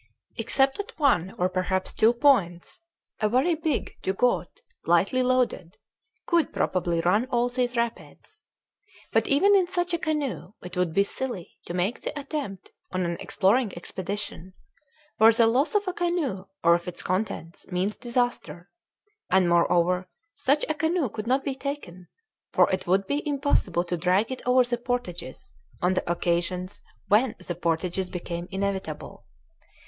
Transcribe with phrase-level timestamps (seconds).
[0.35, 2.79] Except at one or perhaps two points
[3.19, 4.47] a very big dugout,
[4.87, 5.77] lightly loaded,
[6.25, 8.41] could probably run all these rapids.
[9.13, 13.03] But even in such a canoe it would be silly to make the attempt on
[13.05, 14.53] an exploring expedition,
[15.17, 18.71] where the loss of a canoe or of its contents means disaster;
[19.29, 22.07] and moreover such a canoe could not be taken,
[22.53, 27.35] for it would be impossible to drag it over the portages on the occasions when
[27.45, 29.27] the portages became inevitable.